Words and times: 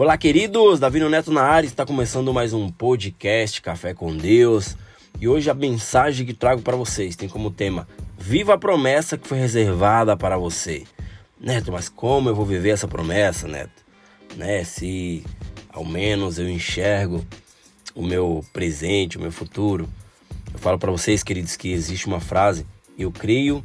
Olá, 0.00 0.16
queridos! 0.16 0.78
Davi 0.78 1.00
Neto 1.00 1.32
na 1.32 1.42
área, 1.42 1.66
está 1.66 1.84
começando 1.84 2.32
mais 2.32 2.52
um 2.52 2.70
podcast 2.70 3.60
Café 3.60 3.92
com 3.92 4.16
Deus. 4.16 4.76
E 5.20 5.26
hoje 5.26 5.50
a 5.50 5.54
mensagem 5.54 6.24
que 6.24 6.32
trago 6.32 6.62
para 6.62 6.76
vocês 6.76 7.16
tem 7.16 7.28
como 7.28 7.50
tema 7.50 7.88
Viva 8.16 8.54
a 8.54 8.58
promessa 8.58 9.18
que 9.18 9.26
foi 9.26 9.38
reservada 9.38 10.16
para 10.16 10.38
você. 10.38 10.84
Neto, 11.40 11.72
mas 11.72 11.88
como 11.88 12.28
eu 12.28 12.34
vou 12.36 12.46
viver 12.46 12.68
essa 12.68 12.86
promessa, 12.86 13.48
Neto? 13.48 13.84
Né? 14.36 14.62
Se 14.62 15.24
ao 15.68 15.84
menos 15.84 16.38
eu 16.38 16.48
enxergo 16.48 17.26
o 17.92 18.04
meu 18.04 18.44
presente, 18.52 19.18
o 19.18 19.20
meu 19.20 19.32
futuro. 19.32 19.88
Eu 20.52 20.60
falo 20.60 20.78
para 20.78 20.92
vocês, 20.92 21.24
queridos, 21.24 21.56
que 21.56 21.72
existe 21.72 22.06
uma 22.06 22.20
frase, 22.20 22.64
eu 22.96 23.10
creio 23.10 23.64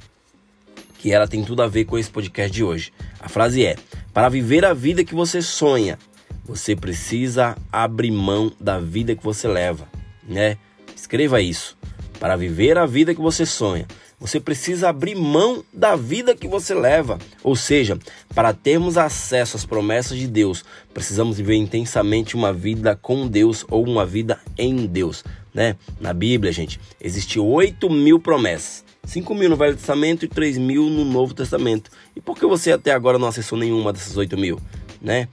que 0.98 1.12
ela 1.12 1.28
tem 1.28 1.44
tudo 1.44 1.62
a 1.62 1.68
ver 1.68 1.86
com 1.86 1.96
esse 1.96 2.10
podcast 2.10 2.52
de 2.52 2.64
hoje. 2.64 2.92
A 3.20 3.30
frase 3.30 3.64
é: 3.64 3.76
Para 4.12 4.30
viver 4.30 4.66
a 4.66 4.74
vida 4.74 5.04
que 5.04 5.14
você 5.14 5.40
sonha, 5.40 6.00
você 6.46 6.76
precisa 6.76 7.56
abrir 7.72 8.12
mão 8.12 8.52
da 8.60 8.80
vida 8.80 9.16
que 9.16 9.24
você 9.24 9.48
leva, 9.48 9.88
né? 10.28 10.58
Escreva 10.96 11.42
isso. 11.42 11.78
Para 12.20 12.36
viver 12.36 12.78
a 12.78 12.86
vida 12.86 13.14
que 13.14 13.22
você 13.22 13.46
sonha, 13.46 13.86
você 14.20 14.40
precisa 14.40 14.88
abrir 14.88 15.16
mão 15.16 15.66
da 15.74 15.98
vida 15.98 16.34
que 16.34 16.48
você 16.48 16.74
leva. 16.74 17.20
Ou 17.44 17.56
seja, 17.56 18.00
para 18.34 18.54
termos 18.54 18.98
acesso 18.98 19.58
às 19.58 19.66
promessas 19.66 20.18
de 20.18 20.28
Deus, 20.28 20.64
precisamos 20.94 21.36
viver 21.36 21.56
intensamente 21.56 22.36
uma 22.36 22.54
vida 22.54 22.96
com 22.96 23.28
Deus 23.28 23.66
ou 23.70 23.84
uma 23.84 24.06
vida 24.06 24.40
em 24.58 24.86
Deus. 24.86 25.26
Né? 25.54 25.76
Na 26.00 26.14
Bíblia, 26.14 26.54
gente, 26.54 26.80
existe 27.02 27.38
8 27.40 27.90
mil 27.90 28.18
promessas. 28.20 28.86
5 29.04 29.36
mil 29.36 29.50
no 29.50 29.58
Velho 29.58 29.76
Testamento 29.76 30.24
e 30.24 30.30
3 30.30 30.58
mil 30.58 30.90
no 30.90 31.04
Novo 31.04 31.34
Testamento. 31.34 31.92
E 32.16 32.22
por 32.22 32.38
que 32.38 32.46
você 32.46 32.72
até 32.72 32.94
agora 32.94 33.20
não 33.20 33.28
acessou 33.28 33.58
nenhuma 33.58 33.92
dessas 33.92 34.16
8 34.16 34.38
mil? 34.38 34.58
Né? 35.02 35.28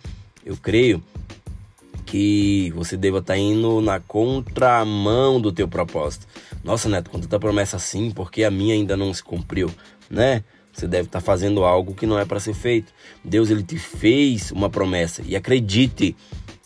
Eu 0.51 0.56
creio 0.56 1.01
que 2.05 2.73
você 2.75 2.97
deva 2.97 3.19
estar 3.19 3.34
tá 3.34 3.39
indo 3.39 3.81
na 3.81 4.01
contramão 4.01 5.41
do 5.41 5.53
teu 5.53 5.69
propósito. 5.69 6.27
Nossa, 6.65 6.89
Neto, 6.89 7.09
com 7.09 7.20
tanta 7.20 7.39
promessa 7.39 7.77
assim, 7.77 8.11
porque 8.11 8.43
a 8.43 8.51
minha 8.51 8.75
ainda 8.75 8.97
não 8.97 9.15
se 9.15 9.23
cumpriu, 9.23 9.71
né? 10.11 10.43
Você 10.73 10.89
deve 10.89 11.06
estar 11.06 11.21
tá 11.21 11.25
fazendo 11.25 11.62
algo 11.62 11.95
que 11.95 12.05
não 12.05 12.19
é 12.19 12.25
para 12.25 12.41
ser 12.41 12.53
feito. 12.53 12.93
Deus 13.25 13.48
ele 13.48 13.62
te 13.62 13.78
fez 13.78 14.51
uma 14.51 14.69
promessa 14.69 15.23
e 15.25 15.37
acredite, 15.37 16.17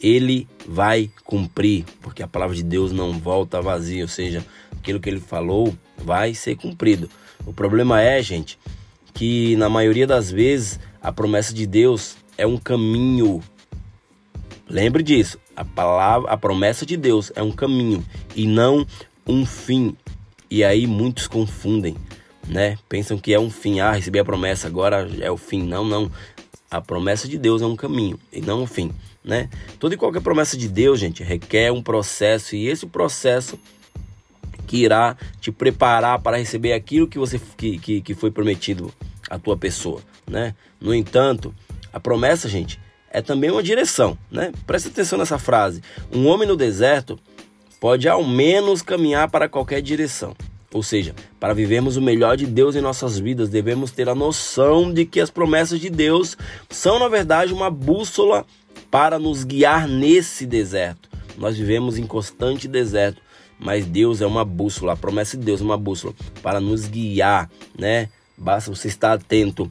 ele 0.00 0.48
vai 0.66 1.10
cumprir, 1.22 1.84
porque 2.00 2.22
a 2.22 2.26
palavra 2.26 2.56
de 2.56 2.62
Deus 2.62 2.90
não 2.90 3.12
volta 3.12 3.60
vazia, 3.60 4.04
ou 4.04 4.08
seja, 4.08 4.42
aquilo 4.72 4.98
que 4.98 5.10
ele 5.10 5.20
falou 5.20 5.76
vai 5.98 6.32
ser 6.32 6.56
cumprido. 6.56 7.10
O 7.44 7.52
problema 7.52 8.00
é, 8.00 8.22
gente, 8.22 8.58
que 9.12 9.56
na 9.56 9.68
maioria 9.68 10.06
das 10.06 10.30
vezes 10.30 10.80
a 11.02 11.12
promessa 11.12 11.52
de 11.52 11.66
Deus 11.66 12.16
é 12.38 12.46
um 12.46 12.56
caminho 12.56 13.42
Lembre 14.68 15.02
disso. 15.02 15.38
A 15.54 15.64
palavra, 15.64 16.30
a 16.30 16.36
promessa 16.36 16.86
de 16.86 16.96
Deus 16.96 17.30
é 17.34 17.42
um 17.42 17.52
caminho 17.52 18.04
e 18.34 18.46
não 18.46 18.86
um 19.26 19.44
fim. 19.44 19.96
E 20.50 20.64
aí 20.64 20.86
muitos 20.86 21.26
confundem, 21.26 21.96
né? 22.46 22.78
Pensam 22.88 23.18
que 23.18 23.32
é 23.32 23.38
um 23.38 23.50
fim. 23.50 23.80
Ah, 23.80 23.92
recebi 23.92 24.18
a 24.18 24.24
promessa, 24.24 24.66
agora 24.66 25.08
é 25.20 25.30
o 25.30 25.36
fim. 25.36 25.62
Não, 25.62 25.84
não. 25.84 26.10
A 26.70 26.80
promessa 26.80 27.28
de 27.28 27.38
Deus 27.38 27.62
é 27.62 27.66
um 27.66 27.76
caminho 27.76 28.18
e 28.32 28.40
não 28.40 28.62
um 28.62 28.66
fim, 28.66 28.90
né? 29.22 29.48
Toda 29.78 29.94
e 29.94 29.98
qualquer 29.98 30.20
promessa 30.20 30.56
de 30.56 30.68
Deus, 30.68 30.98
gente, 30.98 31.22
requer 31.22 31.70
um 31.70 31.82
processo 31.82 32.56
e 32.56 32.66
esse 32.66 32.86
processo 32.86 33.58
que 34.66 34.78
irá 34.78 35.16
te 35.40 35.52
preparar 35.52 36.18
para 36.20 36.36
receber 36.36 36.72
aquilo 36.72 37.06
que 37.06 37.18
você 37.18 37.40
que, 37.56 37.78
que, 37.78 38.00
que 38.00 38.14
foi 38.14 38.30
prometido 38.30 38.92
à 39.30 39.38
tua 39.38 39.56
pessoa, 39.56 40.00
né? 40.28 40.54
No 40.80 40.92
entanto, 40.92 41.54
a 41.92 42.00
promessa, 42.00 42.48
gente, 42.48 42.80
é 43.14 43.22
também 43.22 43.48
uma 43.48 43.62
direção, 43.62 44.18
né? 44.28 44.50
Preste 44.66 44.88
atenção 44.88 45.16
nessa 45.16 45.38
frase. 45.38 45.80
Um 46.12 46.26
homem 46.26 46.48
no 46.48 46.56
deserto 46.56 47.16
pode 47.80 48.08
ao 48.08 48.24
menos 48.24 48.82
caminhar 48.82 49.30
para 49.30 49.48
qualquer 49.48 49.80
direção. 49.80 50.34
Ou 50.72 50.82
seja, 50.82 51.14
para 51.38 51.54
vivermos 51.54 51.96
o 51.96 52.02
melhor 52.02 52.36
de 52.36 52.44
Deus 52.44 52.74
em 52.74 52.80
nossas 52.80 53.16
vidas, 53.16 53.48
devemos 53.48 53.92
ter 53.92 54.08
a 54.08 54.16
noção 54.16 54.92
de 54.92 55.04
que 55.04 55.20
as 55.20 55.30
promessas 55.30 55.78
de 55.78 55.88
Deus 55.88 56.36
são, 56.68 56.98
na 56.98 57.06
verdade, 57.06 57.52
uma 57.52 57.70
bússola 57.70 58.44
para 58.90 59.16
nos 59.16 59.44
guiar 59.44 59.86
nesse 59.86 60.44
deserto. 60.44 61.08
Nós 61.38 61.56
vivemos 61.56 61.96
em 61.96 62.06
constante 62.08 62.66
deserto, 62.66 63.22
mas 63.60 63.86
Deus 63.86 64.22
é 64.22 64.26
uma 64.26 64.44
bússola, 64.44 64.94
a 64.94 64.96
promessa 64.96 65.36
de 65.36 65.44
Deus 65.44 65.60
é 65.60 65.64
uma 65.64 65.78
bússola 65.78 66.12
para 66.42 66.58
nos 66.58 66.88
guiar, 66.88 67.48
né? 67.78 68.08
Basta 68.36 68.74
você 68.74 68.88
estar 68.88 69.12
atento 69.12 69.70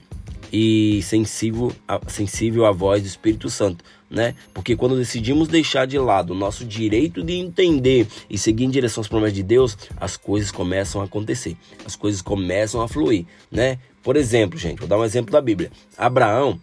e 0.54 1.02
sensível, 1.02 1.74
sensível 2.08 2.68
à 2.68 2.72
voz 2.72 3.02
do 3.02 3.08
Espírito 3.08 3.50
Santo, 3.50 3.84
né? 4.08 4.36
Porque 4.54 4.76
quando 4.76 4.96
decidimos 4.96 5.48
deixar 5.48 5.88
de 5.88 5.98
lado 5.98 6.34
o 6.34 6.36
nosso 6.36 6.64
direito 6.64 7.24
de 7.24 7.34
entender 7.34 8.06
e 8.30 8.38
seguir 8.38 8.66
em 8.66 8.70
direção 8.70 9.02
às 9.02 9.08
promessas 9.08 9.34
de 9.34 9.42
Deus, 9.42 9.76
as 9.98 10.16
coisas 10.16 10.52
começam 10.52 11.02
a 11.02 11.06
acontecer, 11.06 11.58
as 11.84 11.96
coisas 11.96 12.22
começam 12.22 12.82
a 12.82 12.88
fluir, 12.88 13.26
né? 13.52 13.80
Por 14.04 14.16
exemplo, 14.16 14.60
gente, 14.60 14.78
vou 14.78 14.88
dar 14.88 15.00
um 15.00 15.04
exemplo 15.04 15.32
da 15.32 15.42
Bíblia. 15.42 15.72
Abraão, 15.98 16.60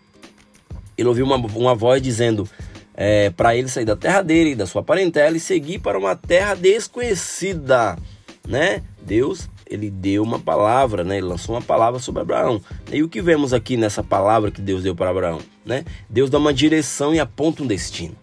ele 0.97 1.09
ouviu 1.09 1.25
uma, 1.25 1.37
uma 1.37 1.75
voz 1.75 2.01
dizendo 2.01 2.49
é, 2.95 3.31
para 3.31 3.57
ele 3.57 3.69
sair 3.69 3.85
da 3.87 3.97
terra 3.97 4.23
dele, 4.23 4.55
da 4.55 4.67
sua 4.67 4.85
parentela 4.85 5.37
e 5.37 5.41
seguir 5.41 5.81
para 5.81 5.99
uma 5.99 6.15
terra 6.15 6.55
desconhecida, 6.55 7.99
né? 8.47 8.85
Deus 9.05 9.49
ele 9.71 9.89
deu 9.89 10.25
uma 10.25 10.41
palavra, 10.41 11.05
né? 11.05 11.19
Ele 11.19 11.27
lançou 11.27 11.55
uma 11.55 11.63
palavra 11.63 12.01
sobre 12.01 12.23
Abraão. 12.23 12.61
E 12.93 13.05
o 13.05 13.09
que 13.09 13.23
vemos 13.23 13.53
aqui 13.53 13.77
nessa 13.77 14.03
palavra 14.03 14.51
que 14.51 14.61
Deus 14.61 14.83
deu 14.83 14.97
para 14.97 15.11
Abraão, 15.11 15.39
né? 15.65 15.85
Deus 16.09 16.29
dá 16.29 16.39
uma 16.39 16.53
direção 16.53 17.15
e 17.15 17.21
aponta 17.21 17.63
um 17.63 17.67
destino, 17.67 18.17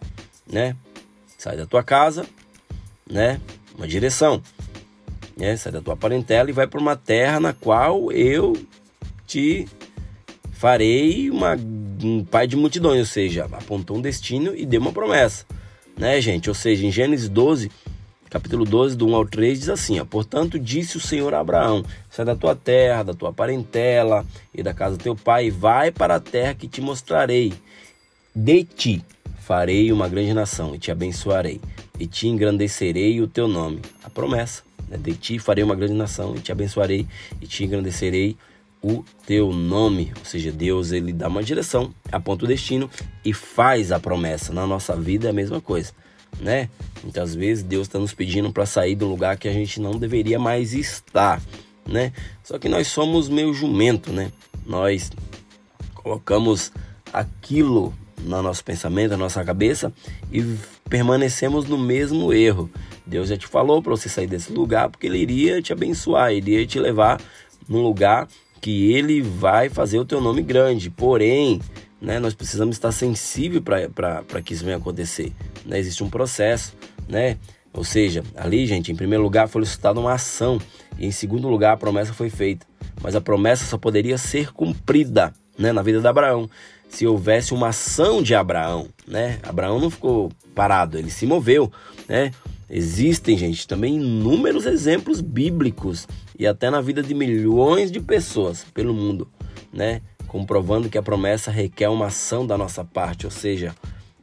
né? 0.45 0.75
Sai 1.37 1.55
da 1.55 1.65
tua 1.65 1.81
casa, 1.81 2.25
né? 3.09 3.39
Uma 3.77 3.87
direção, 3.87 4.41
né? 5.37 5.55
Sai 5.55 5.71
da 5.71 5.79
tua 5.79 5.95
parentela 5.95 6.49
e 6.49 6.53
vai 6.53 6.67
para 6.67 6.81
uma 6.81 6.97
terra 6.97 7.39
na 7.39 7.53
qual 7.53 8.11
eu 8.11 8.57
te 9.25 9.65
farei 10.51 11.29
uma, 11.29 11.55
um 12.03 12.25
pai 12.25 12.45
de 12.45 12.57
multidões, 12.57 12.99
ou 12.99 13.05
seja, 13.05 13.45
apontou 13.45 13.97
um 13.97 14.01
destino 14.01 14.53
e 14.53 14.65
deu 14.65 14.81
uma 14.81 14.91
promessa, 14.91 15.45
né, 15.97 16.19
gente? 16.19 16.49
Ou 16.49 16.55
seja, 16.55 16.85
em 16.85 16.91
Gênesis 16.91 17.29
12, 17.29 17.71
capítulo 18.29 18.65
12, 18.65 18.95
do 18.95 19.07
1 19.07 19.15
ao 19.15 19.25
3, 19.25 19.59
diz 19.59 19.69
assim: 19.69 19.99
ó, 19.99 20.05
Portanto, 20.05 20.59
disse 20.59 20.97
o 20.97 20.99
Senhor 20.99 21.33
a 21.33 21.39
Abraão: 21.39 21.83
Sai 22.09 22.25
da 22.25 22.35
tua 22.35 22.55
terra, 22.55 23.03
da 23.03 23.13
tua 23.13 23.31
parentela 23.33 24.25
e 24.53 24.61
da 24.61 24.73
casa 24.73 24.97
do 24.97 25.03
teu 25.03 25.15
pai, 25.15 25.47
e 25.47 25.51
vai 25.51 25.91
para 25.91 26.15
a 26.15 26.19
terra 26.19 26.53
que 26.53 26.67
te 26.67 26.81
mostrarei. 26.81 27.53
De 28.35 28.63
ti 28.63 29.03
farei 29.39 29.91
uma 29.91 30.07
grande 30.07 30.33
nação, 30.33 30.75
e 30.75 30.79
te 30.79 30.91
abençoarei, 30.91 31.61
e 31.99 32.05
te 32.05 32.27
engrandecerei 32.27 33.21
o 33.21 33.27
teu 33.27 33.47
nome. 33.47 33.81
A 34.03 34.09
promessa: 34.09 34.63
né? 34.87 34.97
De 34.97 35.13
ti 35.13 35.39
farei 35.39 35.63
uma 35.63 35.75
grande 35.75 35.93
nação, 35.93 36.35
e 36.35 36.39
te 36.39 36.51
abençoarei, 36.51 37.07
e 37.41 37.47
te 37.47 37.63
engrandecerei 37.63 38.37
o 38.83 39.03
teu 39.25 39.51
nome. 39.51 40.11
Ou 40.19 40.25
seja, 40.25 40.51
Deus 40.51 40.91
ele 40.91 41.13
dá 41.13 41.27
uma 41.27 41.41
direção, 41.41 41.93
aponta 42.11 42.45
o 42.45 42.47
destino 42.47 42.89
e 43.23 43.33
faz 43.33 43.91
a 43.91 43.99
promessa. 43.99 44.53
Na 44.53 44.67
nossa 44.67 44.95
vida 44.95 45.27
é 45.27 45.29
a 45.31 45.33
mesma 45.33 45.59
coisa 45.61 45.93
né? 46.39 46.69
Muitas 47.03 47.35
vezes 47.35 47.63
Deus 47.63 47.87
está 47.87 47.99
nos 47.99 48.13
pedindo 48.13 48.51
para 48.51 48.65
sair 48.65 48.95
do 48.95 49.07
lugar 49.07 49.37
que 49.37 49.47
a 49.47 49.53
gente 49.53 49.79
não 49.79 49.91
deveria 49.91 50.39
mais 50.39 50.73
estar, 50.73 51.41
né? 51.87 52.11
Só 52.43 52.57
que 52.57 52.67
nós 52.67 52.87
somos 52.87 53.29
meio 53.29 53.53
jumento, 53.53 54.11
né? 54.11 54.31
Nós 54.65 55.11
colocamos 55.93 56.71
aquilo 57.13 57.93
no 58.21 58.41
nosso 58.41 58.63
pensamento, 58.63 59.11
na 59.11 59.17
nossa 59.17 59.43
cabeça 59.43 59.93
e 60.31 60.43
permanecemos 60.89 61.65
no 61.65 61.77
mesmo 61.77 62.33
erro. 62.33 62.69
Deus 63.05 63.29
já 63.29 63.37
te 63.37 63.47
falou 63.47 63.81
para 63.81 63.91
você 63.91 64.09
sair 64.09 64.27
desse 64.27 64.51
lugar 64.51 64.89
porque 64.89 65.07
ele 65.07 65.19
iria 65.19 65.61
te 65.61 65.71
abençoar, 65.71 66.33
iria 66.33 66.65
te 66.65 66.79
levar 66.79 67.21
num 67.67 67.81
lugar 67.81 68.27
que 68.59 68.91
ele 68.91 69.21
vai 69.21 69.69
fazer 69.69 69.99
o 69.99 70.05
teu 70.05 70.19
nome 70.19 70.41
grande. 70.41 70.89
Porém, 70.89 71.61
né, 72.01 72.19
nós 72.19 72.33
precisamos 72.33 72.75
estar 72.75 72.91
sensível 72.91 73.61
para 73.61 74.41
que 74.43 74.53
isso 74.53 74.63
venha 74.63 74.77
acontecer. 74.77 75.33
Né? 75.65 75.79
Existe 75.79 76.03
um 76.03 76.09
processo, 76.09 76.73
né? 77.07 77.37
Ou 77.73 77.83
seja, 77.83 78.23
ali, 78.35 78.65
gente, 78.65 78.91
em 78.91 78.95
primeiro 78.95 79.23
lugar 79.23 79.47
foi 79.47 79.61
solicitada 79.63 79.99
uma 79.99 80.13
ação 80.13 80.59
e 80.97 81.05
em 81.05 81.11
segundo 81.11 81.47
lugar 81.47 81.73
a 81.73 81.77
promessa 81.77 82.13
foi 82.13 82.29
feita. 82.29 82.65
Mas 83.01 83.15
a 83.15 83.21
promessa 83.21 83.65
só 83.65 83.77
poderia 83.77 84.17
ser 84.17 84.51
cumprida, 84.51 85.33
né, 85.57 85.71
na 85.71 85.83
vida 85.83 85.99
de 85.99 86.07
Abraão, 86.07 86.49
se 86.89 87.05
houvesse 87.05 87.53
uma 87.53 87.69
ação 87.69 88.23
de 88.23 88.33
Abraão, 88.33 88.87
né? 89.07 89.39
Abraão 89.43 89.79
não 89.79 89.89
ficou 89.89 90.31
parado, 90.55 90.97
ele 90.97 91.11
se 91.11 91.25
moveu, 91.25 91.71
né? 92.07 92.31
Existem, 92.69 93.37
gente, 93.37 93.67
também 93.67 93.95
inúmeros 93.95 94.65
exemplos 94.65 95.21
bíblicos 95.21 96.07
e 96.37 96.47
até 96.47 96.69
na 96.69 96.81
vida 96.81 97.03
de 97.03 97.13
milhões 97.13 97.91
de 97.91 97.99
pessoas 97.99 98.65
pelo 98.73 98.93
mundo, 98.93 99.27
né? 99.71 100.01
Comprovando 100.27 100.89
que 100.89 100.97
a 100.97 101.03
promessa 101.03 101.49
requer 101.49 101.89
uma 101.89 102.07
ação 102.07 102.45
da 102.45 102.57
nossa 102.57 102.83
parte, 102.83 103.25
ou 103.25 103.31
seja, 103.31 103.75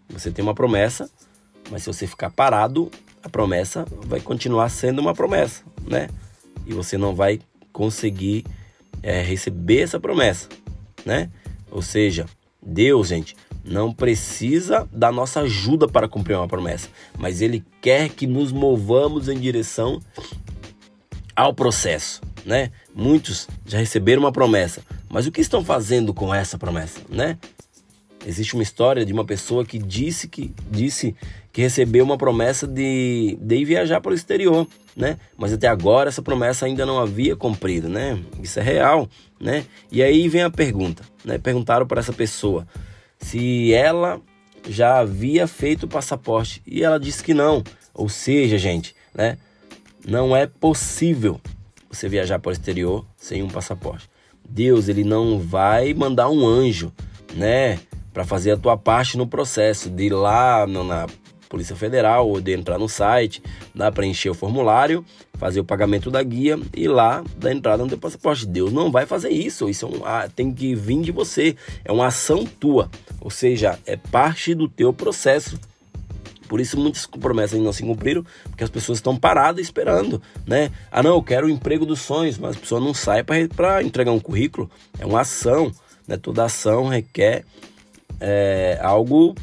você 0.09 0.31
tem 0.31 0.43
uma 0.43 0.55
promessa, 0.55 1.11
mas 1.71 1.83
se 1.83 1.87
você 1.87 2.07
ficar 2.07 2.31
parado, 2.31 2.91
a 3.23 3.29
promessa 3.29 3.87
vai 4.07 4.21
continuar 4.21 4.69
sendo 4.69 5.01
uma 5.01 5.15
promessa, 5.15 5.63
né? 5.87 6.09
E 6.67 6.73
você 6.75 6.99
não 6.99 7.15
vai 7.15 7.41
conseguir 7.73 8.45
é, 9.03 9.23
receber 9.23 9.81
essa 9.81 9.99
promessa, 9.99 10.49
né? 11.05 11.31
Ou 11.71 11.83
seja, 11.83 12.27
Deus, 12.63 13.09
gente, 13.09 13.35
não 13.65 13.93
precisa 13.93 14.89
da 14.93 15.11
nossa 15.11 15.41
ajuda 15.41 15.89
para 15.89 16.09
cumprir 16.09 16.37
uma 16.37 16.47
promessa, 16.47 16.89
mas 17.19 17.41
Ele 17.41 17.65
quer 17.81 18.11
que 18.11 18.27
nos 18.27 18.53
movamos 18.53 19.29
em 19.29 19.39
direção 19.39 20.01
ao 21.35 21.55
processo, 21.55 22.21
né? 22.45 22.71
Muitos 22.95 23.49
já 23.67 23.79
receberam 23.79 24.23
uma 24.23 24.33
promessa, 24.33 24.83
mas 25.15 25.29
o 25.29 25.31
que 25.31 25.41
estão 25.41 25.65
fazendo 25.65 26.13
com 26.13 26.35
essa 26.35 26.59
promessa, 26.59 27.01
né? 27.09 27.39
Existe 28.27 28.55
uma 28.55 28.65
história 28.65 29.07
de 29.07 29.13
uma 29.13 29.25
pessoa 29.25 29.65
que 29.65 29.79
disse 29.79 30.27
que 30.27 30.53
disse 30.69 31.15
que 31.53 31.63
recebeu 31.63 32.05
uma 32.05 32.19
promessa 32.19 32.67
de, 32.67 33.39
de 33.41 33.55
ir 33.55 33.65
viajar 33.65 34.01
para 34.01 34.11
o 34.11 34.15
exterior, 34.15 34.67
né? 34.97 35.17
Mas 35.39 35.53
até 35.53 35.69
agora 35.69 36.09
essa 36.09 36.21
promessa 36.21 36.67
ainda 36.67 36.85
não 36.85 36.99
havia 36.99 37.37
cumprido, 37.37 37.89
né? 37.89 38.21
Isso 38.43 38.59
é 38.59 38.63
real, 38.65 39.09
né? 39.39 39.65
E 39.89 40.03
aí 40.03 40.27
vem 40.27 40.43
a 40.43 40.51
pergunta, 40.51 41.05
né? 41.25 41.39
Perguntaram 41.39 41.87
para 41.87 42.01
essa 42.01 42.13
pessoa 42.13 42.67
se 43.17 43.73
ela 43.73 44.21
já 44.69 44.99
havia 44.99 45.47
feito 45.47 45.85
o 45.85 45.89
passaporte 45.89 46.61
e 46.67 46.83
ela 46.83 46.99
disse 46.99 47.23
que 47.23 47.33
não. 47.33 47.63
Ou 47.95 48.09
seja, 48.09 48.59
gente, 48.59 48.97
né? 49.15 49.39
Não 50.05 50.35
é 50.35 50.49
possível 50.49 51.41
você 51.89 52.09
viajar 52.09 52.41
para 52.41 52.51
o 52.51 52.53
exterior 52.53 53.07
sem 53.17 53.45
um 53.45 53.49
passaporte. 53.49 54.13
Deus, 54.49 54.89
ele 54.89 55.05
não 55.05 55.39
vai 55.39 55.95
mandar 55.95 56.29
um 56.29 56.47
anjo, 56.47 56.93
né, 57.35 57.81
para 58.13 58.25
fazer 58.25 58.53
a 58.53 58.57
tua 58.57 58.77
parte 58.77 59.17
no 59.17 59.27
processo 59.27 59.91
de 59.91 60.05
ir 60.05 60.13
lá 60.13 60.67
na 60.67 61.07
Polícia 61.49 61.77
Federal 61.77 62.29
ou 62.29 62.41
de 62.41 62.53
entrar 62.53 62.79
no 62.79 62.89
site, 62.89 63.43
dá 63.75 63.91
preencher 63.91 64.31
o 64.31 64.35
formulário, 64.35 65.05
fazer 65.35 65.61
o 65.61 65.65
pagamento 65.65 66.11
da 66.11 66.23
guia 66.23 66.59
e 66.75 66.89
lá 66.89 67.23
dar 67.37 67.53
entrada 67.53 67.83
no 67.83 67.89
teu 67.89 67.99
passaporte. 67.99 68.47
Deus 68.47 68.73
não 68.73 68.91
vai 68.91 69.07
fazer 69.07 69.31
isso, 69.31 69.69
isso 69.69 69.87
é 69.87 69.89
um, 69.89 70.05
ah, 70.05 70.29
tem 70.35 70.53
que 70.53 70.75
vir 70.75 71.01
de 71.03 71.13
você, 71.13 71.57
é 71.85 71.93
uma 71.93 72.07
ação 72.07 72.45
tua, 72.45 72.91
ou 73.21 73.31
seja, 73.31 73.79
é 73.87 73.97
parte 73.97 74.55
do 74.55 74.69
teu 74.69 74.93
processo. 74.93 75.59
Por 76.55 76.61
isso 76.61 76.79
muitas 76.79 77.05
promessas 77.05 77.59
não 77.59 77.73
se 77.73 77.83
cumpriram, 77.83 78.25
porque 78.45 78.63
as 78.63 78.71
pessoas 78.71 78.99
estão 78.99 79.17
paradas 79.17 79.61
esperando, 79.61 80.23
né? 80.47 80.71
Ah, 80.89 81.03
não, 81.03 81.17
eu 81.17 81.23
quero 81.25 81.49
o 81.49 81.51
emprego 81.51 81.85
dos 81.85 82.01
sonhos, 82.01 82.39
mas 82.39 82.55
a 82.55 82.61
pessoa 82.61 82.81
não 82.81 82.95
sai 82.95 83.25
para 83.25 83.83
entregar 83.83 84.13
um 84.13 84.21
currículo. 84.21 84.71
É 84.97 85.05
uma 85.05 85.23
ação, 85.23 85.73
né? 86.07 86.17
Toda 86.17 86.45
ação 86.45 86.87
requer 86.87 87.45
é, 88.21 88.79
algo 88.81 89.35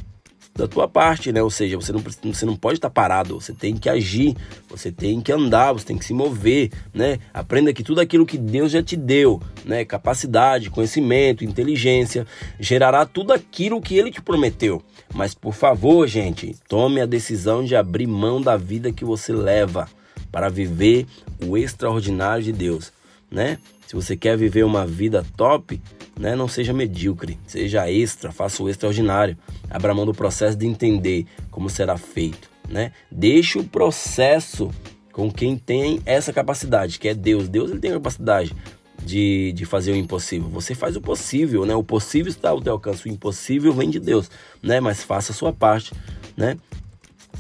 da 0.54 0.68
tua 0.68 0.88
parte, 0.88 1.32
né? 1.32 1.42
Ou 1.42 1.50
seja, 1.50 1.78
você 1.78 1.92
não, 1.92 2.02
você 2.02 2.46
não 2.46 2.56
pode 2.56 2.78
estar 2.78 2.90
parado, 2.90 3.40
você 3.40 3.54
tem 3.54 3.76
que 3.76 3.90
agir, 3.90 4.36
você 4.70 4.92
tem 4.92 5.22
que 5.22 5.32
andar, 5.32 5.74
você 5.74 5.86
tem 5.86 5.98
que 5.98 6.06
se 6.06 6.14
mover, 6.14 6.72
né? 6.94 7.20
Aprenda 7.34 7.74
que 7.74 7.84
tudo 7.84 8.02
aquilo 8.02 8.26
que 8.26 8.38
Deus 8.38 8.72
já 8.72 8.84
te 8.84 8.96
deu, 8.96 9.42
né? 9.66 9.86
Capacidade, 9.86 10.70
conhecimento, 10.70 11.46
inteligência, 11.46 12.28
gerará 12.60 13.06
tudo 13.06 13.34
aquilo 13.34 13.82
que 13.82 13.96
Ele 13.96 14.12
te 14.12 14.22
prometeu. 14.22 14.82
Mas 15.14 15.34
por 15.34 15.54
favor, 15.54 16.08
gente, 16.08 16.56
tome 16.68 17.02
a 17.02 17.06
decisão 17.06 17.64
de 17.64 17.76
abrir 17.76 18.08
mão 18.08 18.42
da 18.42 18.58
vida 18.58 18.92
que 18.92 19.06
você 19.06 19.34
leva 19.34 19.88
para 20.32 20.50
viver 20.50 21.06
o 21.46 21.58
extraordinário 21.58 22.44
de 22.44 22.52
Deus, 22.52 22.92
né? 23.32 23.58
Se 23.88 23.96
você 23.96 24.16
quer 24.16 24.38
viver 24.38 24.64
uma 24.64 24.86
vida 24.86 25.26
top, 25.36 25.82
né, 26.20 26.36
não 26.36 26.48
seja 26.48 26.74
medíocre, 26.74 27.40
seja 27.48 27.90
extra, 27.92 28.32
faça 28.32 28.62
o 28.62 28.70
extraordinário. 28.70 29.38
Abra 29.70 29.94
mão 29.94 30.06
do 30.06 30.14
processo 30.14 30.58
de 30.58 30.68
entender 30.68 31.26
como 31.50 31.70
será 31.70 31.98
feito, 31.98 32.50
né? 32.70 32.92
Deixe 33.10 33.58
o 33.58 33.64
processo 33.64 34.70
com 35.12 35.32
quem 35.32 35.58
tem 35.58 36.02
essa 36.06 36.32
capacidade, 36.32 37.00
que 37.00 37.08
é 37.08 37.14
Deus. 37.14 37.50
Deus 37.50 37.72
ele 37.72 37.80
tem 37.80 37.92
a 37.92 37.96
capacidade 37.96 38.56
de, 39.04 39.52
de 39.54 39.66
fazer 39.66 39.92
o 39.92 39.96
impossível. 39.96 40.48
Você 40.50 40.76
faz 40.76 40.96
o 40.96 41.02
possível, 41.02 41.66
né? 41.66 41.76
O 41.76 41.84
possível 41.84 42.30
está 42.30 42.50
ao 42.50 42.62
teu 42.62 42.74
alcance, 42.74 43.06
o 43.06 43.12
impossível 43.12 43.74
vem 43.74 43.90
de 43.90 44.00
Deus, 44.00 44.30
né? 44.62 44.80
Mas 44.80 45.04
faça 45.04 45.32
a 45.32 45.36
sua 45.36 45.52
parte, 45.52 45.94
né? 46.38 46.58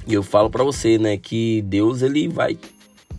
E 0.07 0.13
eu 0.13 0.23
falo 0.23 0.49
para 0.49 0.63
você, 0.63 0.97
né, 0.97 1.15
que 1.15 1.61
Deus 1.61 2.01
ele 2.01 2.27
vai 2.27 2.57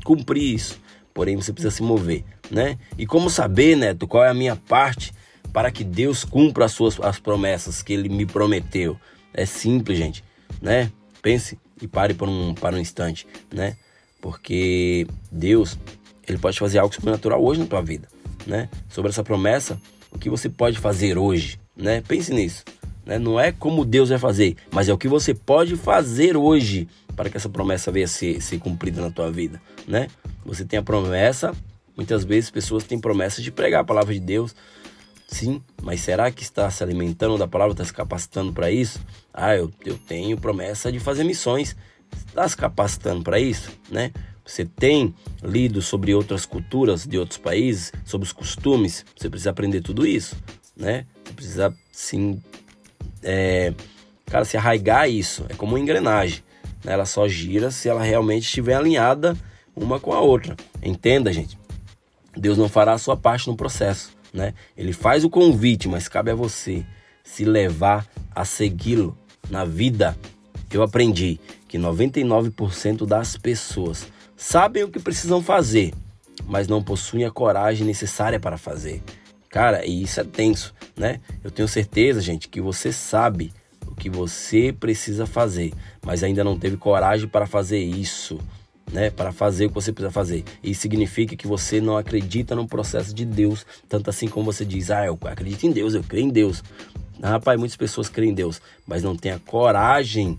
cumprir 0.04 0.54
isso. 0.54 0.80
Porém, 1.14 1.36
você 1.36 1.52
precisa 1.52 1.70
se 1.70 1.82
mover 1.82 2.24
né? 2.52 2.78
E 2.98 3.06
como 3.06 3.30
saber, 3.30 3.74
Neto, 3.76 4.06
qual 4.06 4.24
é 4.24 4.28
a 4.28 4.34
minha 4.34 4.54
parte 4.54 5.12
para 5.52 5.70
que 5.70 5.82
Deus 5.82 6.22
cumpra 6.22 6.66
as 6.66 6.72
suas 6.72 7.00
as 7.00 7.18
promessas 7.18 7.82
que 7.82 7.94
ele 7.94 8.10
me 8.10 8.26
prometeu? 8.26 8.96
É 9.32 9.46
simples, 9.46 9.96
gente, 9.96 10.22
né? 10.60 10.92
Pense 11.22 11.58
e 11.80 11.88
pare 11.88 12.12
por 12.12 12.28
um, 12.28 12.54
para 12.54 12.76
um 12.76 12.78
instante, 12.78 13.26
né? 13.52 13.74
Porque 14.20 15.06
Deus, 15.30 15.78
ele 16.28 16.38
pode 16.38 16.58
fazer 16.58 16.78
algo 16.78 16.94
sobrenatural 16.94 17.42
hoje 17.42 17.60
na 17.60 17.66
tua 17.66 17.80
vida, 17.80 18.06
né? 18.46 18.68
Sobre 18.90 19.10
essa 19.10 19.24
promessa, 19.24 19.80
o 20.10 20.18
que 20.18 20.28
você 20.28 20.50
pode 20.50 20.78
fazer 20.78 21.16
hoje, 21.16 21.58
né? 21.74 22.02
Pense 22.06 22.32
nisso. 22.34 22.64
Né? 23.04 23.18
Não 23.18 23.40
é 23.40 23.50
como 23.50 23.84
Deus 23.84 24.10
vai 24.10 24.18
fazer, 24.18 24.56
mas 24.70 24.88
é 24.88 24.92
o 24.92 24.98
que 24.98 25.08
você 25.08 25.34
pode 25.34 25.74
fazer 25.74 26.36
hoje 26.36 26.86
para 27.16 27.28
que 27.28 27.36
essa 27.36 27.48
promessa 27.48 27.90
venha 27.90 28.04
a 28.04 28.08
ser, 28.08 28.40
ser 28.40 28.58
cumprida 28.58 29.00
na 29.00 29.10
tua 29.10 29.30
vida, 29.30 29.60
né? 29.88 30.06
Você 30.44 30.64
tem 30.64 30.78
a 30.78 30.82
promessa 30.82 31.52
Muitas 31.96 32.24
vezes 32.24 32.50
pessoas 32.50 32.84
têm 32.84 32.98
promessas 32.98 33.44
de 33.44 33.50
pregar 33.50 33.82
a 33.82 33.84
palavra 33.84 34.14
de 34.14 34.20
Deus, 34.20 34.54
sim, 35.26 35.62
mas 35.82 36.00
será 36.00 36.30
que 36.30 36.42
está 36.42 36.70
se 36.70 36.82
alimentando 36.82 37.36
da 37.38 37.46
palavra, 37.46 37.72
está 37.72 37.84
se 37.84 37.92
capacitando 37.92 38.52
para 38.52 38.70
isso? 38.70 39.00
Ah, 39.32 39.54
eu, 39.56 39.70
eu 39.84 39.98
tenho 39.98 40.38
promessa 40.38 40.90
de 40.90 40.98
fazer 40.98 41.24
missões. 41.24 41.76
Está 42.26 42.46
se 42.48 42.56
capacitando 42.56 43.22
para 43.22 43.38
isso, 43.38 43.70
né? 43.90 44.12
Você 44.44 44.64
tem 44.64 45.14
lido 45.42 45.80
sobre 45.80 46.14
outras 46.14 46.44
culturas 46.44 47.06
de 47.06 47.16
outros 47.16 47.38
países, 47.38 47.92
sobre 48.04 48.26
os 48.26 48.32
costumes, 48.32 49.04
você 49.16 49.30
precisa 49.30 49.50
aprender 49.50 49.80
tudo 49.80 50.06
isso, 50.06 50.36
né? 50.76 51.06
Você 51.24 51.32
precisa, 51.32 51.74
sim, 51.92 52.42
é, 53.22 53.72
cara, 54.26 54.44
se 54.44 54.56
arraigar 54.56 55.08
isso. 55.08 55.46
É 55.48 55.54
como 55.54 55.72
uma 55.72 55.80
engrenagem, 55.80 56.42
né? 56.84 56.92
Ela 56.92 57.06
só 57.06 57.28
gira 57.28 57.70
se 57.70 57.88
ela 57.88 58.02
realmente 58.02 58.44
estiver 58.44 58.74
alinhada 58.74 59.36
uma 59.74 60.00
com 60.00 60.12
a 60.12 60.20
outra. 60.20 60.56
Entenda, 60.82 61.32
gente. 61.32 61.56
Deus 62.36 62.56
não 62.56 62.68
fará 62.68 62.92
a 62.92 62.98
sua 62.98 63.16
parte 63.16 63.48
no 63.48 63.56
processo, 63.56 64.12
né? 64.32 64.54
Ele 64.76 64.92
faz 64.92 65.24
o 65.24 65.30
convite, 65.30 65.88
mas 65.88 66.08
cabe 66.08 66.30
a 66.30 66.34
você 66.34 66.84
se 67.22 67.44
levar 67.44 68.06
a 68.34 68.44
segui-lo 68.44 69.16
na 69.50 69.64
vida. 69.64 70.16
Eu 70.70 70.82
aprendi 70.82 71.38
que 71.68 71.78
99% 71.78 73.06
das 73.06 73.36
pessoas 73.36 74.06
sabem 74.36 74.82
o 74.84 74.88
que 74.88 74.98
precisam 74.98 75.42
fazer, 75.42 75.92
mas 76.46 76.66
não 76.66 76.82
possuem 76.82 77.24
a 77.24 77.30
coragem 77.30 77.86
necessária 77.86 78.40
para 78.40 78.56
fazer. 78.56 79.02
Cara, 79.48 79.84
e 79.84 80.02
isso 80.02 80.18
é 80.18 80.24
tenso, 80.24 80.74
né? 80.96 81.20
Eu 81.44 81.50
tenho 81.50 81.68
certeza, 81.68 82.20
gente, 82.22 82.48
que 82.48 82.60
você 82.60 82.90
sabe 82.90 83.52
o 83.86 83.94
que 83.94 84.08
você 84.08 84.72
precisa 84.72 85.26
fazer, 85.26 85.74
mas 86.04 86.22
ainda 86.22 86.42
não 86.42 86.58
teve 86.58 86.78
coragem 86.78 87.28
para 87.28 87.46
fazer 87.46 87.78
isso 87.78 88.38
né, 88.90 89.10
para 89.10 89.32
fazer 89.32 89.66
o 89.66 89.68
que 89.68 89.74
você 89.74 89.92
precisa 89.92 90.12
fazer. 90.12 90.44
Isso 90.62 90.80
significa 90.80 91.36
que 91.36 91.46
você 91.46 91.80
não 91.80 91.96
acredita 91.96 92.54
no 92.54 92.66
processo 92.66 93.14
de 93.14 93.24
Deus, 93.24 93.66
tanto 93.88 94.10
assim 94.10 94.28
como 94.28 94.50
você 94.50 94.64
diz: 94.64 94.90
"Ah, 94.90 95.06
eu 95.06 95.18
acredito 95.22 95.66
em 95.66 95.72
Deus, 95.72 95.94
eu 95.94 96.02
creio 96.02 96.26
em 96.26 96.30
Deus". 96.30 96.62
Ah, 97.22 97.30
rapaz, 97.30 97.58
muitas 97.58 97.76
pessoas 97.76 98.08
creem 98.08 98.32
em 98.32 98.34
Deus, 98.34 98.60
mas 98.86 99.02
não 99.02 99.14
tem 99.14 99.32
a 99.32 99.38
coragem 99.38 100.38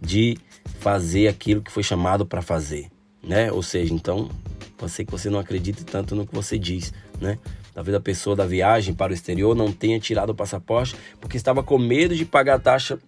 de 0.00 0.36
fazer 0.80 1.28
aquilo 1.28 1.62
que 1.62 1.70
foi 1.70 1.82
chamado 1.82 2.26
para 2.26 2.42
fazer, 2.42 2.88
né? 3.22 3.50
Ou 3.50 3.62
seja, 3.62 3.92
então, 3.92 4.30
pode 4.76 4.92
que 4.92 5.10
você 5.10 5.30
não 5.30 5.38
acredite 5.38 5.84
tanto 5.84 6.14
no 6.14 6.26
que 6.26 6.34
você 6.34 6.58
diz, 6.58 6.92
né? 7.20 7.38
Talvez 7.74 7.94
a 7.94 8.00
pessoa 8.00 8.34
da 8.34 8.46
viagem 8.46 8.92
para 8.92 9.12
o 9.12 9.14
exterior 9.14 9.54
não 9.54 9.72
tenha 9.72 9.98
tirado 10.00 10.30
o 10.30 10.34
passaporte 10.34 10.96
porque 11.20 11.36
estava 11.36 11.62
com 11.62 11.78
medo 11.78 12.14
de 12.14 12.24
pagar 12.24 12.56
a 12.56 12.58
taxa 12.58 12.98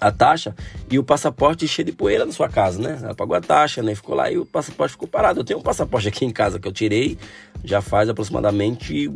a 0.00 0.10
taxa 0.10 0.54
e 0.90 0.98
o 0.98 1.04
passaporte 1.04 1.66
cheio 1.66 1.86
de 1.86 1.92
poeira 1.92 2.24
na 2.24 2.32
sua 2.32 2.48
casa, 2.48 2.80
né? 2.80 2.98
Ela 3.02 3.14
pagou 3.14 3.36
a 3.36 3.40
taxa, 3.40 3.82
né? 3.82 3.94
Ficou 3.94 4.14
lá 4.14 4.30
e 4.30 4.38
o 4.38 4.46
passaporte 4.46 4.92
ficou 4.92 5.08
parado. 5.08 5.40
Eu 5.40 5.44
tenho 5.44 5.58
um 5.58 5.62
passaporte 5.62 6.08
aqui 6.08 6.24
em 6.24 6.30
casa 6.30 6.58
que 6.58 6.68
eu 6.68 6.72
tirei 6.72 7.18
já 7.64 7.80
faz 7.80 8.08
aproximadamente, 8.08 9.10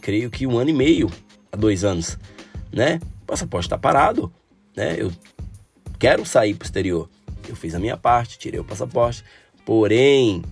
creio 0.00 0.30
que 0.30 0.46
um 0.46 0.58
ano 0.58 0.70
e 0.70 0.72
meio, 0.72 1.10
a 1.52 1.56
dois 1.56 1.84
anos, 1.84 2.18
né? 2.72 3.00
O 3.22 3.26
passaporte 3.26 3.66
está 3.66 3.76
parado, 3.76 4.32
né? 4.74 4.96
Eu 4.98 5.12
quero 5.98 6.24
sair 6.24 6.54
para 6.54 6.64
o 6.64 6.66
exterior. 6.66 7.08
Eu 7.48 7.56
fiz 7.56 7.74
a 7.74 7.78
minha 7.78 7.96
parte, 7.96 8.38
tirei 8.38 8.60
o 8.60 8.64
passaporte, 8.64 9.24
porém, 9.64 10.42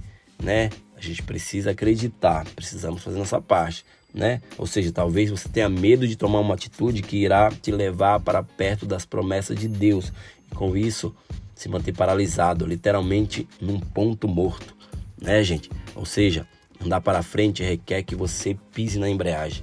né? 0.43 0.71
A 0.97 1.01
gente 1.01 1.23
precisa 1.23 1.73
acreditar, 1.73 2.47
precisamos 2.55 3.03
fazer 3.03 3.19
nossa 3.19 3.41
parte 3.41 3.85
né? 4.17 4.41
Ou 4.57 4.67
seja, 4.67 4.91
talvez 4.91 5.31
você 5.31 5.47
tenha 5.47 5.69
medo 5.69 6.09
de 6.09 6.17
tomar 6.17 6.41
uma 6.41 6.55
atitude 6.55 7.03
que 7.03 7.19
irá 7.19 7.51
te 7.51 7.71
levar 7.71 8.19
para 8.19 8.43
perto 8.43 8.87
das 8.87 9.05
promessas 9.05 9.59
de 9.59 9.69
Deus 9.69 10.11
e 10.51 10.55
com 10.55 10.75
isso 10.75 11.15
se 11.55 11.69
manter 11.69 11.93
paralisado, 11.93 12.67
literalmente 12.67 13.47
num 13.61 13.79
ponto 13.79 14.27
morto, 14.27 14.75
né, 15.21 15.45
gente? 15.45 15.71
Ou 15.95 16.07
seja, 16.07 16.49
andar 16.83 17.03
para 17.03 17.23
frente 17.23 17.63
requer 17.63 18.03
que 18.03 18.17
você 18.17 18.57
pise 18.73 18.99
na 18.99 19.09
embreagem, 19.09 19.63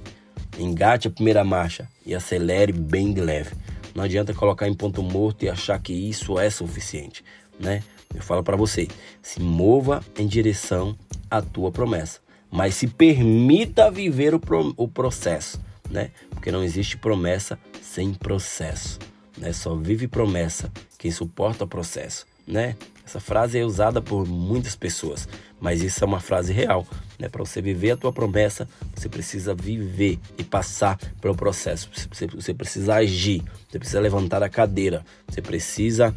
engate 0.56 1.08
a 1.08 1.10
primeira 1.10 1.42
marcha 1.42 1.88
e 2.06 2.14
acelere 2.14 2.72
bem 2.72 3.12
de 3.12 3.20
leve. 3.20 3.56
Não 3.92 4.04
adianta 4.04 4.32
colocar 4.32 4.68
em 4.68 4.74
ponto 4.74 5.02
morto 5.02 5.44
e 5.44 5.48
achar 5.48 5.80
que 5.80 5.92
isso 5.92 6.38
é 6.38 6.48
suficiente, 6.48 7.24
né? 7.58 7.82
Eu 8.14 8.22
falo 8.22 8.44
para 8.44 8.56
você, 8.56 8.86
se 9.20 9.40
mova 9.40 10.00
em 10.16 10.26
direção 10.26 10.96
à 11.28 11.42
tua 11.42 11.72
promessa 11.72 12.23
mas 12.54 12.76
se 12.76 12.86
permita 12.86 13.90
viver 13.90 14.32
o, 14.32 14.38
pro, 14.38 14.72
o 14.76 14.86
processo, 14.86 15.60
né? 15.90 16.12
Porque 16.30 16.52
não 16.52 16.62
existe 16.62 16.96
promessa 16.96 17.58
sem 17.82 18.14
processo, 18.14 19.00
né? 19.36 19.52
Só 19.52 19.74
vive 19.74 20.06
promessa 20.06 20.70
quem 20.96 21.10
suporta 21.10 21.64
o 21.64 21.66
processo, 21.66 22.24
né? 22.46 22.76
Essa 23.04 23.18
frase 23.18 23.58
é 23.58 23.64
usada 23.64 24.00
por 24.00 24.24
muitas 24.24 24.76
pessoas, 24.76 25.28
mas 25.60 25.82
isso 25.82 26.04
é 26.04 26.06
uma 26.06 26.20
frase 26.20 26.52
real, 26.52 26.86
né? 27.18 27.28
Para 27.28 27.44
você 27.44 27.60
viver 27.60 27.90
a 27.90 27.96
tua 27.96 28.12
promessa, 28.12 28.68
você 28.94 29.08
precisa 29.08 29.52
viver 29.52 30.20
e 30.38 30.44
passar 30.44 30.96
pelo 31.20 31.34
processo. 31.34 31.90
Você, 32.12 32.28
você 32.28 32.54
precisa 32.54 32.94
agir, 32.94 33.42
você 33.68 33.80
precisa 33.80 33.98
levantar 33.98 34.44
a 34.44 34.48
cadeira, 34.48 35.04
você 35.26 35.42
precisa 35.42 36.14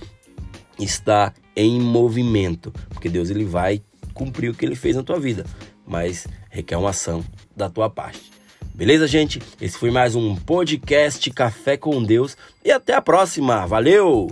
estar 0.79 1.33
em 1.55 1.81
movimento, 1.81 2.71
porque 2.89 3.09
Deus 3.09 3.31
ele 3.31 3.43
vai 3.43 3.81
cumprir 4.13 4.49
o 4.49 4.53
que 4.53 4.65
ele 4.65 4.75
fez 4.75 4.95
na 4.95 5.03
tua 5.03 5.19
vida, 5.19 5.45
mas 5.87 6.27
requer 6.49 6.77
uma 6.77 6.89
ação 6.89 7.23
da 7.55 7.69
tua 7.69 7.89
parte. 7.89 8.31
Beleza, 8.75 9.07
gente? 9.07 9.41
Esse 9.59 9.77
foi 9.77 9.89
mais 9.89 10.13
um 10.13 10.35
podcast 10.35 11.31
Café 11.31 11.77
com 11.77 12.03
Deus 12.03 12.37
e 12.63 12.71
até 12.71 12.93
a 12.93 13.01
próxima. 13.01 13.65
Valeu! 13.65 14.29